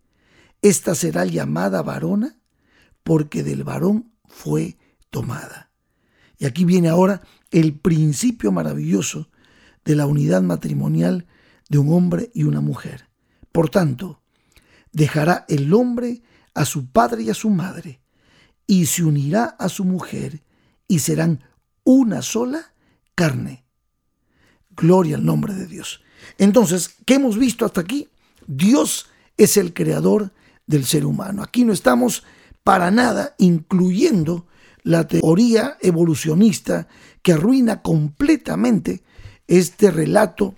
Esta 0.60 0.94
será 0.94 1.24
llamada 1.24 1.80
varona 1.80 2.38
porque 3.02 3.42
del 3.42 3.64
varón 3.64 4.12
fue 4.26 4.76
tomada. 5.08 5.70
Y 6.36 6.44
aquí 6.44 6.66
viene 6.66 6.90
ahora 6.90 7.22
el 7.50 7.78
principio 7.78 8.52
maravilloso 8.52 9.30
de 9.86 9.96
la 9.96 10.04
unidad 10.04 10.42
matrimonial 10.42 11.26
de 11.70 11.78
un 11.78 11.90
hombre 11.94 12.30
y 12.34 12.42
una 12.42 12.60
mujer. 12.60 13.08
Por 13.52 13.70
tanto, 13.70 14.20
dejará 14.92 15.46
el 15.48 15.72
hombre 15.72 16.20
a 16.52 16.66
su 16.66 16.90
padre 16.90 17.22
y 17.22 17.30
a 17.30 17.34
su 17.34 17.48
madre, 17.48 18.02
y 18.66 18.84
se 18.84 19.02
unirá 19.02 19.44
a 19.58 19.70
su 19.70 19.82
mujer, 19.86 20.42
y 20.86 20.98
serán 20.98 21.42
una 21.84 22.20
sola 22.20 22.74
carne. 23.14 23.64
Gloria 24.72 25.16
al 25.16 25.24
nombre 25.24 25.54
de 25.54 25.66
Dios. 25.66 26.02
Entonces, 26.36 26.96
¿qué 27.06 27.14
hemos 27.14 27.38
visto 27.38 27.64
hasta 27.64 27.80
aquí? 27.80 28.10
Dios 28.46 29.08
es 29.36 29.56
el 29.56 29.74
creador 29.74 30.32
del 30.66 30.84
ser 30.84 31.04
humano. 31.04 31.42
Aquí 31.42 31.64
no 31.64 31.72
estamos 31.72 32.24
para 32.64 32.90
nada, 32.90 33.34
incluyendo 33.38 34.46
la 34.82 35.06
teoría 35.06 35.76
evolucionista 35.80 36.88
que 37.22 37.32
arruina 37.32 37.82
completamente 37.82 39.02
este 39.46 39.90
relato 39.90 40.54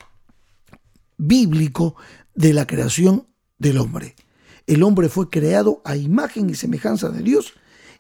bíblico 1.17 1.97
de 2.35 2.53
la 2.53 2.67
creación 2.67 3.27
del 3.59 3.79
hombre. 3.79 4.15
El 4.67 4.83
hombre 4.83 5.09
fue 5.09 5.31
creado 5.31 5.83
a 5.85 5.97
imagen 5.97 6.51
y 6.51 6.55
semejanza 6.55 7.09
de 7.09 7.23
Dios 7.23 7.55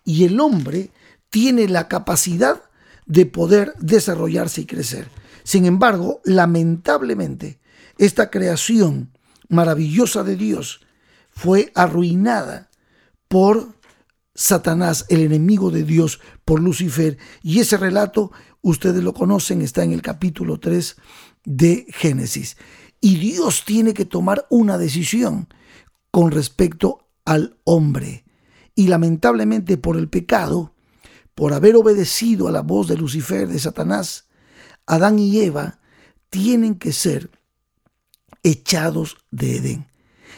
y 0.05 0.24
el 0.24 0.38
hombre 0.40 0.90
tiene 1.31 1.68
la 1.68 1.88
capacidad 1.88 2.62
de 3.07 3.27
poder 3.27 3.74
desarrollarse 3.79 4.62
y 4.62 4.66
crecer. 4.66 5.09
Sin 5.44 5.64
embargo, 5.64 6.20
lamentablemente, 6.24 7.59
esta 7.96 8.31
creación 8.31 9.11
maravillosa 9.48 10.24
de 10.24 10.37
Dios 10.37 10.80
fue 11.30 11.70
arruinada 11.74 12.70
por 13.28 13.74
Satanás, 14.34 15.04
el 15.08 15.20
enemigo 15.20 15.70
de 15.70 15.84
Dios, 15.84 16.20
por 16.44 16.61
Lucifer. 16.61 17.18
Y 17.42 17.61
ese 17.61 17.76
relato, 17.76 18.30
ustedes 18.62 19.02
lo 19.02 19.12
conocen, 19.14 19.62
está 19.62 19.82
en 19.82 19.92
el 19.92 20.02
capítulo 20.02 20.61
3 20.61 20.96
de 21.44 21.87
Génesis. 21.90 22.56
Y 23.00 23.16
Dios 23.16 23.64
tiene 23.64 23.94
que 23.94 24.04
tomar 24.04 24.46
una 24.50 24.78
decisión 24.78 25.48
con 26.11 26.30
respecto 26.30 27.08
al 27.24 27.56
hombre. 27.64 28.24
Y 28.74 28.88
lamentablemente 28.88 29.76
por 29.76 29.96
el 29.96 30.08
pecado, 30.08 30.74
por 31.34 31.52
haber 31.52 31.76
obedecido 31.76 32.48
a 32.48 32.52
la 32.52 32.62
voz 32.62 32.88
de 32.88 32.96
Lucifer, 32.96 33.48
de 33.48 33.58
Satanás, 33.58 34.28
Adán 34.87 35.18
y 35.18 35.40
Eva 35.40 35.78
tienen 36.30 36.74
que 36.76 36.92
ser 36.92 37.30
echados 38.42 39.16
de 39.31 39.57
Edén. 39.57 39.87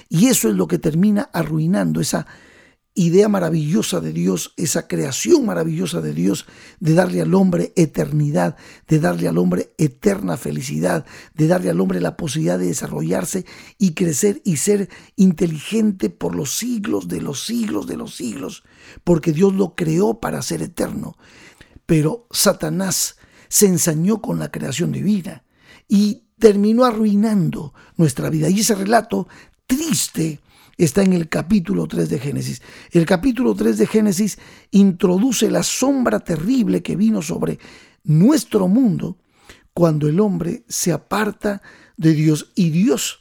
Y 0.08 0.26
eso 0.26 0.48
es 0.48 0.54
lo 0.54 0.66
que 0.66 0.78
termina 0.78 1.30
arruinando 1.32 2.00
esa 2.00 2.26
idea 2.94 3.28
maravillosa 3.28 4.00
de 4.00 4.12
Dios, 4.12 4.52
esa 4.56 4.88
creación 4.88 5.46
maravillosa 5.46 6.00
de 6.00 6.12
Dios, 6.12 6.46
de 6.80 6.94
darle 6.94 7.22
al 7.22 7.34
hombre 7.34 7.72
eternidad, 7.76 8.56
de 8.88 8.98
darle 8.98 9.28
al 9.28 9.38
hombre 9.38 9.72
eterna 9.78 10.36
felicidad, 10.36 11.06
de 11.34 11.46
darle 11.46 11.70
al 11.70 11.80
hombre 11.80 12.00
la 12.00 12.16
posibilidad 12.16 12.58
de 12.58 12.66
desarrollarse 12.66 13.46
y 13.78 13.94
crecer 13.94 14.42
y 14.44 14.56
ser 14.56 14.88
inteligente 15.16 16.10
por 16.10 16.34
los 16.34 16.56
siglos 16.56 17.08
de 17.08 17.20
los 17.20 17.44
siglos 17.44 17.86
de 17.86 17.96
los 17.96 18.16
siglos, 18.16 18.64
porque 19.04 19.32
Dios 19.32 19.54
lo 19.54 19.76
creó 19.76 20.20
para 20.20 20.42
ser 20.42 20.60
eterno. 20.60 21.16
Pero 21.86 22.26
Satanás 22.30 23.16
se 23.48 23.66
ensañó 23.66 24.20
con 24.20 24.38
la 24.38 24.50
creación 24.50 24.92
divina 24.92 25.44
y 25.88 26.24
terminó 26.40 26.84
arruinando 26.84 27.72
nuestra 27.96 28.30
vida. 28.30 28.48
Y 28.48 28.60
ese 28.60 28.74
relato 28.74 29.28
triste 29.66 30.40
está 30.76 31.02
en 31.02 31.12
el 31.12 31.28
capítulo 31.28 31.86
3 31.86 32.08
de 32.08 32.18
Génesis. 32.18 32.62
El 32.90 33.06
capítulo 33.06 33.54
3 33.54 33.78
de 33.78 33.86
Génesis 33.86 34.38
introduce 34.72 35.50
la 35.50 35.62
sombra 35.62 36.18
terrible 36.18 36.82
que 36.82 36.96
vino 36.96 37.22
sobre 37.22 37.60
nuestro 38.02 38.66
mundo 38.66 39.18
cuando 39.74 40.08
el 40.08 40.18
hombre 40.18 40.64
se 40.68 40.90
aparta 40.90 41.62
de 41.96 42.14
Dios 42.14 42.50
y 42.54 42.70
Dios 42.70 43.20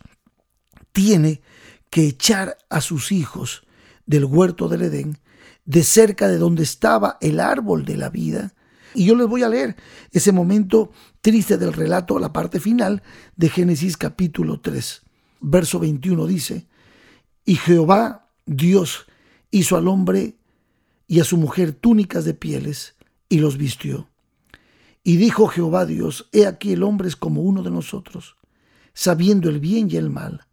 tiene 0.91 1.41
que 1.89 2.07
echar 2.07 2.57
a 2.69 2.81
sus 2.81 3.11
hijos 3.11 3.63
del 4.05 4.25
huerto 4.25 4.67
del 4.69 4.83
Edén, 4.83 5.19
de 5.65 5.83
cerca 5.83 6.27
de 6.27 6.37
donde 6.37 6.63
estaba 6.63 7.17
el 7.21 7.39
árbol 7.39 7.85
de 7.85 7.97
la 7.97 8.09
vida. 8.09 8.53
Y 8.99 9.05
yo 9.05 9.15
les 9.15 9.27
voy 9.27 9.43
a 9.43 9.47
leer 9.47 9.77
ese 10.11 10.33
momento 10.33 10.91
triste 11.21 11.57
del 11.57 11.71
relato, 11.71 12.19
la 12.19 12.33
parte 12.33 12.59
final 12.59 13.01
de 13.37 13.47
Génesis 13.47 13.95
capítulo 13.95 14.59
3. 14.59 15.03
Verso 15.39 15.79
21 15.79 16.27
dice, 16.27 16.67
y 17.45 17.55
Jehová 17.55 18.27
Dios 18.45 19.05
hizo 19.51 19.77
al 19.77 19.87
hombre 19.87 20.35
y 21.07 21.21
a 21.21 21.23
su 21.23 21.37
mujer 21.37 21.71
túnicas 21.71 22.25
de 22.25 22.33
pieles 22.33 22.95
y 23.29 23.37
los 23.37 23.57
vistió. 23.57 24.09
Y 25.01 25.15
dijo 25.15 25.47
Jehová 25.47 25.85
Dios, 25.85 26.27
He 26.33 26.45
aquí 26.45 26.73
el 26.73 26.83
hombre 26.83 27.07
es 27.07 27.15
como 27.15 27.41
uno 27.41 27.63
de 27.63 27.71
nosotros, 27.71 28.35
sabiendo 28.93 29.47
el 29.47 29.61
bien 29.61 29.87
y 29.89 29.95
el 29.95 30.09
mal. 30.09 30.45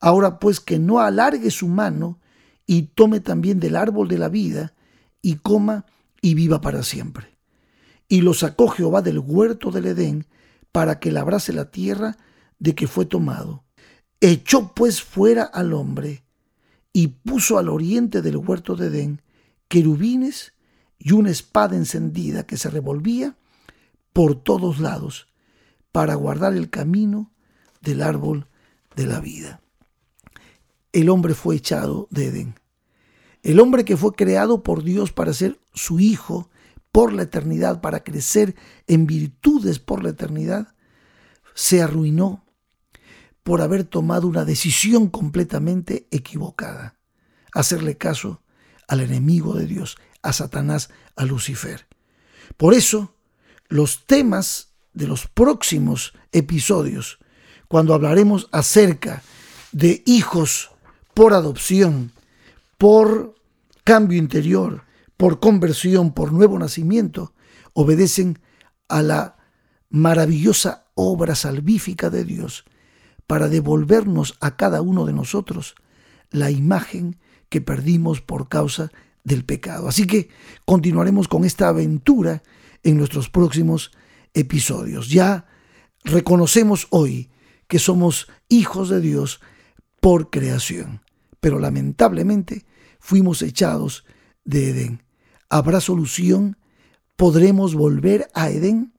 Ahora 0.00 0.40
pues 0.40 0.58
que 0.58 0.80
no 0.80 0.98
alargue 0.98 1.52
su 1.52 1.68
mano 1.68 2.18
y 2.66 2.88
tome 2.96 3.20
también 3.20 3.60
del 3.60 3.76
árbol 3.76 4.08
de 4.08 4.18
la 4.18 4.28
vida 4.28 4.74
y 5.22 5.36
coma 5.36 5.86
y 6.20 6.34
viva 6.34 6.60
para 6.60 6.82
siempre. 6.82 7.33
Y 8.08 8.20
lo 8.20 8.34
sacó 8.34 8.68
Jehová 8.68 9.02
del 9.02 9.18
huerto 9.18 9.70
del 9.70 9.86
Edén 9.86 10.26
para 10.72 10.98
que 10.98 11.12
labrase 11.12 11.52
la 11.52 11.70
tierra 11.70 12.16
de 12.58 12.74
que 12.74 12.86
fue 12.86 13.06
tomado. 13.06 13.64
Echó 14.20 14.72
pues 14.74 15.02
fuera 15.02 15.44
al 15.44 15.72
hombre 15.72 16.24
y 16.92 17.08
puso 17.08 17.58
al 17.58 17.68
oriente 17.68 18.22
del 18.22 18.36
huerto 18.36 18.76
de 18.76 18.86
Edén 18.86 19.22
querubines 19.68 20.54
y 20.98 21.12
una 21.12 21.30
espada 21.30 21.76
encendida 21.76 22.46
que 22.46 22.56
se 22.56 22.70
revolvía 22.70 23.36
por 24.12 24.36
todos 24.36 24.78
lados 24.78 25.26
para 25.92 26.14
guardar 26.14 26.54
el 26.54 26.70
camino 26.70 27.32
del 27.80 28.02
árbol 28.02 28.46
de 28.96 29.06
la 29.06 29.20
vida. 29.20 29.60
El 30.92 31.10
hombre 31.10 31.34
fue 31.34 31.56
echado 31.56 32.08
de 32.10 32.26
Edén. 32.26 32.54
El 33.42 33.60
hombre 33.60 33.84
que 33.84 33.96
fue 33.96 34.12
creado 34.12 34.62
por 34.62 34.84
Dios 34.84 35.12
para 35.12 35.32
ser 35.34 35.60
su 35.74 36.00
hijo 36.00 36.48
por 36.94 37.12
la 37.12 37.24
eternidad, 37.24 37.80
para 37.80 38.04
crecer 38.04 38.54
en 38.86 39.08
virtudes 39.08 39.80
por 39.80 40.04
la 40.04 40.10
eternidad, 40.10 40.76
se 41.52 41.82
arruinó 41.82 42.44
por 43.42 43.62
haber 43.62 43.82
tomado 43.82 44.28
una 44.28 44.44
decisión 44.44 45.08
completamente 45.08 46.06
equivocada, 46.12 46.94
hacerle 47.52 47.96
caso 47.96 48.42
al 48.86 49.00
enemigo 49.00 49.54
de 49.54 49.66
Dios, 49.66 49.96
a 50.22 50.32
Satanás, 50.32 50.88
a 51.16 51.24
Lucifer. 51.24 51.88
Por 52.56 52.74
eso, 52.74 53.16
los 53.66 54.06
temas 54.06 54.68
de 54.92 55.08
los 55.08 55.26
próximos 55.26 56.14
episodios, 56.30 57.18
cuando 57.66 57.94
hablaremos 57.94 58.48
acerca 58.52 59.24
de 59.72 60.04
hijos 60.06 60.70
por 61.12 61.34
adopción, 61.34 62.12
por 62.78 63.34
cambio 63.82 64.16
interior, 64.16 64.84
por 65.16 65.40
conversión, 65.40 66.12
por 66.12 66.32
nuevo 66.32 66.58
nacimiento, 66.58 67.34
obedecen 67.72 68.40
a 68.88 69.02
la 69.02 69.36
maravillosa 69.90 70.86
obra 70.94 71.34
salvífica 71.34 72.10
de 72.10 72.24
Dios 72.24 72.64
para 73.26 73.48
devolvernos 73.48 74.36
a 74.40 74.56
cada 74.56 74.82
uno 74.82 75.06
de 75.06 75.12
nosotros 75.12 75.74
la 76.30 76.50
imagen 76.50 77.18
que 77.48 77.60
perdimos 77.60 78.20
por 78.20 78.48
causa 78.48 78.90
del 79.22 79.44
pecado. 79.44 79.88
Así 79.88 80.06
que 80.06 80.28
continuaremos 80.64 81.28
con 81.28 81.44
esta 81.44 81.68
aventura 81.68 82.42
en 82.82 82.98
nuestros 82.98 83.30
próximos 83.30 83.92
episodios. 84.34 85.08
Ya 85.08 85.46
reconocemos 86.02 86.86
hoy 86.90 87.30
que 87.68 87.78
somos 87.78 88.28
hijos 88.48 88.88
de 88.90 89.00
Dios 89.00 89.40
por 90.00 90.30
creación, 90.30 91.02
pero 91.40 91.58
lamentablemente 91.58 92.66
fuimos 92.98 93.40
echados 93.42 94.04
de 94.44 94.70
Edén. 94.70 95.03
¿Habrá 95.48 95.80
solución? 95.80 96.56
¿Podremos 97.16 97.74
volver 97.74 98.28
a 98.34 98.50
Edén? 98.50 98.92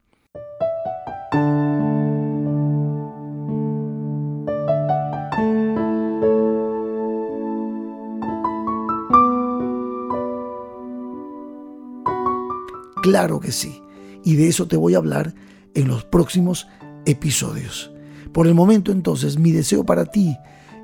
Claro 13.02 13.40
que 13.40 13.52
sí. 13.52 13.82
Y 14.24 14.36
de 14.36 14.48
eso 14.48 14.68
te 14.68 14.78
voy 14.78 14.96
a 14.96 14.98
hablar 14.98 15.36
en 15.74 15.88
los 15.88 16.06
próximos 16.06 16.68
episodios. 17.06 17.92
Por 18.34 18.48
el 18.48 18.56
momento 18.56 18.92
entonces 18.92 19.38
mi 19.38 19.52
deseo 19.52 19.86
para 19.86 20.06
ti 20.06 20.36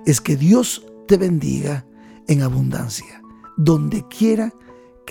es 0.05 0.21
que 0.21 0.35
Dios 0.35 0.85
te 1.07 1.17
bendiga 1.17 1.85
en 2.27 2.43
abundancia, 2.43 3.21
donde 3.57 4.07
quiera 4.07 4.53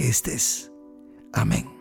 estés. 0.09 0.71
Amén. 1.33 1.80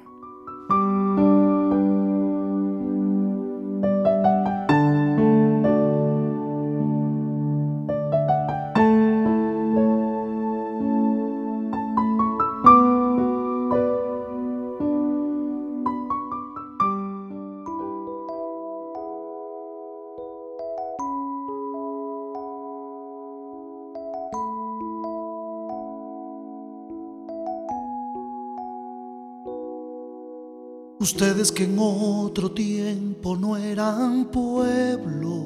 Ustedes 31.01 31.49
que 31.49 31.63
en 31.63 31.77
otro 31.79 32.51
tiempo 32.51 33.37
no 33.37 33.55
eran 33.55 34.25
pueblo, 34.25 35.45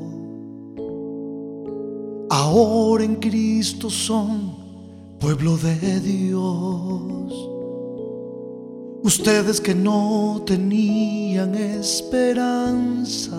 ahora 2.28 3.04
en 3.04 3.18
Cristo 3.18 3.92
son 3.92 4.56
pueblo 5.20 5.56
de 5.58 6.00
Dios. 6.00 7.50
Ustedes 9.04 9.62
que 9.62 9.76
no 9.76 10.42
tenían 10.44 11.54
esperanza, 11.54 13.38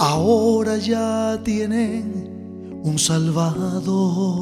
ahora 0.00 0.78
ya 0.78 1.40
tienen 1.44 2.80
un 2.82 2.98
Salvador. 2.98 4.40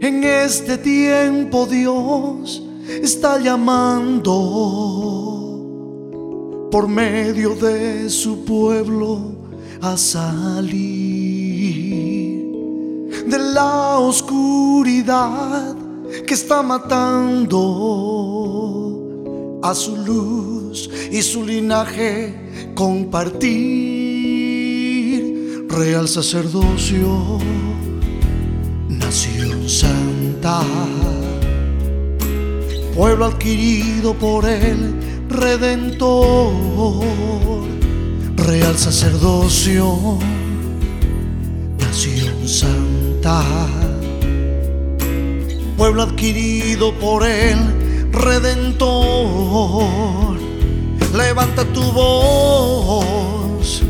En 0.00 0.24
este 0.24 0.76
tiempo 0.76 1.66
Dios 1.66 2.64
está 2.88 3.38
llamando 3.38 4.32
por 6.70 6.88
medio 6.88 7.54
de 7.54 8.08
su 8.10 8.44
pueblo 8.44 9.36
a 9.80 9.96
salir 9.96 11.26
de 13.26 13.38
la 13.38 13.98
oscuridad 13.98 15.74
que 16.26 16.34
está 16.34 16.62
matando 16.62 17.60
a 19.62 19.74
su 19.74 19.96
luz 19.96 20.90
y 21.10 21.22
su 21.22 21.44
linaje. 21.44 22.42
Compartir 22.74 23.96
real 25.68 26.08
sacerdocio 26.08 27.38
nación 28.88 29.68
santa 29.68 30.62
pueblo 32.96 33.26
adquirido 33.26 34.14
por 34.14 34.46
el 34.46 34.94
Redentor, 35.28 37.04
real 38.36 38.78
sacerdocio, 38.78 40.18
nación 41.78 42.48
santa, 42.48 43.44
pueblo 45.76 46.04
adquirido 46.04 46.94
por 46.94 47.26
el 47.26 47.58
Redentor. 48.12 49.66
Levanta 51.14 51.66
tu 51.66 51.82
voz 51.92 53.82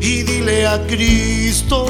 y 0.00 0.22
dile 0.22 0.68
a 0.68 0.86
Cristo 0.86 1.86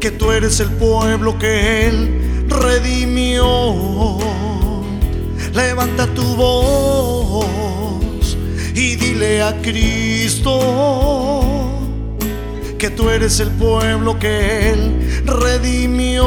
que 0.00 0.10
tú 0.12 0.30
eres 0.30 0.60
el 0.60 0.70
pueblo 0.70 1.38
que 1.38 1.88
Él 1.88 2.46
redimió. 2.48 4.45
Levanta 5.56 6.06
tu 6.08 6.22
voz 6.36 7.46
y 8.74 8.94
dile 8.96 9.40
a 9.42 9.54
Cristo 9.62 10.52
que 12.78 12.90
tú 12.90 13.08
eres 13.08 13.40
el 13.40 13.50
pueblo 13.52 14.18
que 14.18 14.72
Él 14.72 15.22
redimió. 15.24 16.26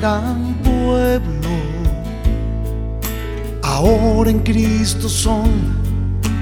Eran 0.00 0.56
pueblo, 0.64 1.52
ahora 3.62 4.30
en 4.30 4.40
Cristo 4.40 5.10
son 5.10 5.50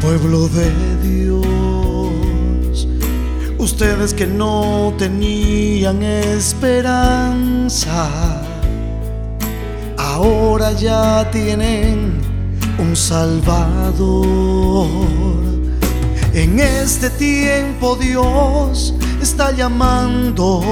pueblo 0.00 0.48
de 0.48 0.70
Dios. 1.02 2.86
Ustedes 3.58 4.14
que 4.14 4.28
no 4.28 4.94
tenían 4.96 6.04
esperanza, 6.04 8.08
ahora 9.96 10.70
ya 10.70 11.28
tienen 11.32 12.20
un 12.78 12.94
Salvador. 12.94 14.86
En 16.32 16.60
este 16.60 17.10
tiempo 17.10 17.96
Dios 17.96 18.94
está 19.20 19.50
llamando 19.50 20.62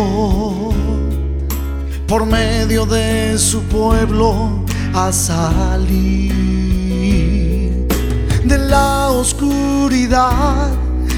por 2.06 2.26
medio 2.26 2.86
de 2.86 3.38
su 3.38 3.62
pueblo 3.62 4.64
a 4.94 5.12
salir 5.12 6.46
la 8.68 9.10
oscuridad 9.10 10.70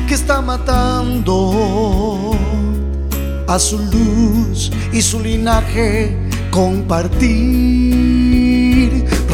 que 0.07 0.15
está 0.15 0.41
matando 0.41 2.31
a 3.47 3.59
su 3.59 3.79
luz 3.79 4.71
y 4.93 5.03
su 5.03 5.21
linaje. 5.21 6.17
Compartir 6.51 7.45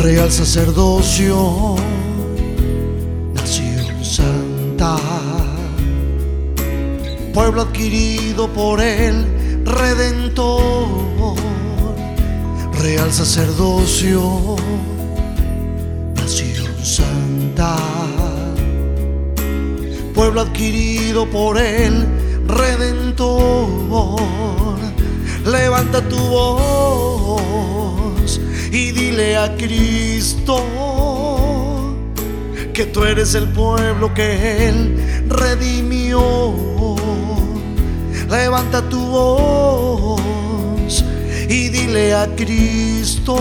real 0.03 0.33
sacerdocio 0.33 1.77
nación 3.35 4.05
santa. 4.05 4.97
Pueblo 7.33 7.63
adquirido 7.63 8.49
por 8.49 8.81
el 8.81 9.65
redentor 9.65 11.34
real 12.85 13.11
sacerdocio 13.11 14.57
nación 16.17 16.85
santa 16.85 17.79
pueblo 20.15 20.43
adquirido 20.43 21.25
por 21.31 21.57
el 21.57 22.07
Redentor. 22.47 24.21
Levanta 25.47 26.07
tu 26.11 26.19
voz 26.19 27.49
y 28.71 28.93
dile 28.93 29.39
a 29.39 29.57
Cristo 29.57 30.63
que 32.75 32.85
tú 32.85 33.05
eres 33.05 33.35
el 33.35 33.49
pueblo 33.49 34.13
que 34.13 34.69
Él 34.69 35.25
redimió. 35.27 36.53
Levanta 38.29 38.83
tu 38.91 39.01
voz 39.07 39.94
y 41.49 41.69
dile 41.69 42.15
a 42.15 42.27
Cristo 42.37 43.37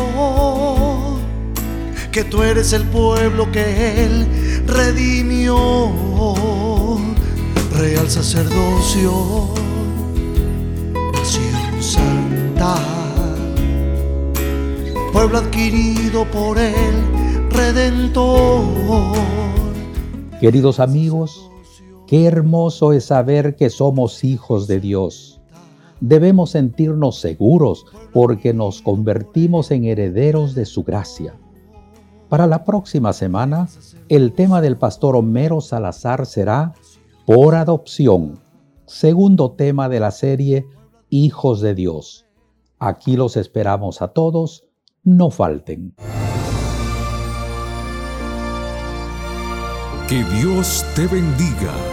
que 2.11 2.23
tú 2.23 2.43
eres 2.43 2.73
el 2.73 2.83
pueblo 2.85 3.51
que 3.51 4.05
Él 4.05 4.63
redimió 4.67 5.57
real 7.71 8.09
sacerdocio, 8.09 9.47
nación 11.13 11.81
santa, 11.81 12.75
pueblo 15.11 15.39
adquirido 15.39 16.25
por 16.25 16.59
el 16.59 17.49
Redentor. 17.49 18.63
Queridos 20.39 20.79
amigos, 20.79 21.49
qué 22.05 22.25
hermoso 22.25 22.93
es 22.93 23.05
saber 23.05 23.55
que 23.55 23.69
somos 23.69 24.23
hijos 24.23 24.67
de 24.67 24.79
Dios. 24.79 25.32
Debemos 26.05 26.49
sentirnos 26.49 27.21
seguros 27.21 27.85
porque 28.11 28.53
nos 28.53 28.81
convertimos 28.81 29.71
en 29.71 29.85
herederos 29.85 30.53
de 30.53 30.65
su 30.65 30.83
gracia. 30.83 31.39
Para 32.27 32.45
la 32.45 32.65
próxima 32.65 33.13
semana, 33.13 33.69
el 34.09 34.33
tema 34.33 34.59
del 34.59 34.75
pastor 34.75 35.15
Homero 35.15 35.61
Salazar 35.61 36.25
será 36.25 36.73
por 37.25 37.55
adopción, 37.55 38.41
segundo 38.85 39.53
tema 39.53 39.87
de 39.87 40.01
la 40.01 40.11
serie 40.11 40.67
Hijos 41.09 41.61
de 41.61 41.73
Dios. 41.73 42.25
Aquí 42.79 43.15
los 43.15 43.37
esperamos 43.37 44.01
a 44.01 44.09
todos, 44.09 44.65
no 45.03 45.31
falten. 45.31 45.95
Que 50.09 50.21
Dios 50.35 50.83
te 50.97 51.07
bendiga. 51.07 51.92